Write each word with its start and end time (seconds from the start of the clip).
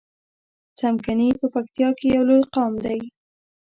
څمکني 0.77 1.29
په 1.39 1.45
پکتیا 1.53 1.89
کی 1.97 2.05
یو 2.15 2.23
لوی 2.29 2.43
قوم 2.53 2.73
دی 2.85 2.99